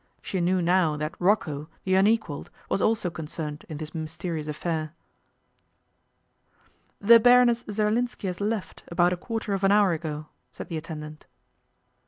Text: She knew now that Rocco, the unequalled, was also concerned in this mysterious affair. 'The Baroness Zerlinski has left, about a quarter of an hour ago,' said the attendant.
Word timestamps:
She 0.19 0.41
knew 0.41 0.63
now 0.63 0.97
that 0.97 1.13
Rocco, 1.21 1.69
the 1.83 1.93
unequalled, 1.93 2.49
was 2.69 2.81
also 2.81 3.11
concerned 3.11 3.65
in 3.69 3.77
this 3.77 3.93
mysterious 3.93 4.47
affair. 4.47 4.95
'The 6.99 7.19
Baroness 7.19 7.63
Zerlinski 7.69 8.25
has 8.25 8.41
left, 8.41 8.83
about 8.87 9.13
a 9.13 9.17
quarter 9.17 9.53
of 9.53 9.63
an 9.63 9.71
hour 9.71 9.93
ago,' 9.93 10.25
said 10.51 10.69
the 10.69 10.77
attendant. 10.77 11.27